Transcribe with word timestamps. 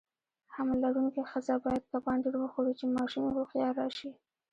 حمل 0.53 0.77
لرونکي 0.83 1.21
خزه 1.31 1.55
باید 1.65 1.83
کبان 1.91 2.17
ډیر 2.23 2.35
وخوري، 2.39 2.73
چی 2.79 2.85
ماشوم 2.95 3.23
یی 3.25 3.33
هوښیار 3.35 3.73
راشي. 3.79 4.11